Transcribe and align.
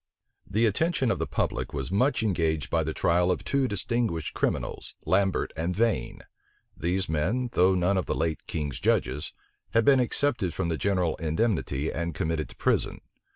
The 0.49 0.65
attention 0.65 1.11
of 1.11 1.19
the 1.19 1.27
public 1.27 1.73
was 1.73 1.91
much 1.91 2.23
engaged 2.23 2.71
by 2.71 2.83
the 2.83 2.91
trial 2.91 3.29
of 3.29 3.43
two 3.43 3.67
distinguished 3.67 4.33
criminals, 4.33 4.95
Lambert 5.05 5.53
and 5.55 5.75
Vane. 5.75 6.21
These 6.75 7.07
men, 7.07 7.49
though 7.53 7.75
none 7.75 7.99
of 7.99 8.07
the 8.07 8.15
late 8.15 8.47
king's 8.47 8.79
judges, 8.79 9.31
had 9.75 9.85
been 9.85 9.99
excepted 9.99 10.55
from 10.55 10.69
the 10.69 10.77
general 10.79 11.17
indemnity, 11.17 11.91
and 11.93 12.15
committed 12.15 12.49
to 12.49 12.55
prison. 12.55 13.01